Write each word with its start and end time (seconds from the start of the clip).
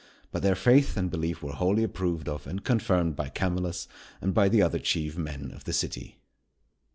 But 0.31 0.41
their 0.41 0.55
faith 0.55 0.97
and 0.97 1.11
belief 1.11 1.43
were 1.43 1.51
wholly 1.51 1.83
approved 1.83 2.27
of 2.27 2.47
and 2.47 2.63
confirmed 2.63 3.15
by 3.15 3.29
Camillus 3.29 3.87
and 4.19 4.33
by 4.33 4.49
the 4.49 4.63
other 4.63 4.79
chief 4.79 5.15
men 5.15 5.51
of 5.51 5.65
the 5.65 5.73
city. 5.73 6.17